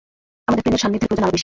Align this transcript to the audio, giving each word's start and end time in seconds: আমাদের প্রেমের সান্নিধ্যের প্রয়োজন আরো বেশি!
আমাদের 0.47 0.63
প্রেমের 0.63 0.81
সান্নিধ্যের 0.83 1.09
প্রয়োজন 1.09 1.25
আরো 1.25 1.33
বেশি! 1.33 1.39